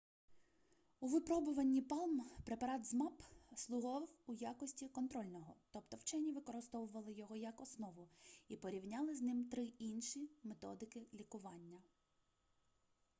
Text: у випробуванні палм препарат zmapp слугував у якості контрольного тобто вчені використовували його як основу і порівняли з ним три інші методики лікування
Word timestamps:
у 0.99 1.07
випробуванні 1.07 1.81
палм 1.91 2.21
препарат 2.45 2.81
zmapp 2.83 3.25
слугував 3.55 4.09
у 4.25 4.33
якості 4.35 4.89
контрольного 4.89 5.55
тобто 5.71 5.97
вчені 5.97 6.31
використовували 6.31 7.13
його 7.13 7.35
як 7.35 7.61
основу 7.61 8.09
і 8.47 8.57
порівняли 8.57 9.15
з 9.15 9.21
ним 9.21 9.45
три 9.45 9.63
інші 9.65 10.29
методики 10.43 11.07
лікування 11.13 11.81